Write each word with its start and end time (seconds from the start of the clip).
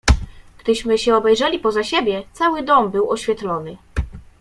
"Gdyśmy 0.59 0.97
się 0.97 1.15
obejrzeli 1.15 1.59
poza 1.59 1.83
siebie, 1.83 2.23
cały 2.33 2.63
dom 2.63 2.91
był 2.91 3.09
oświetlony." 3.09 3.77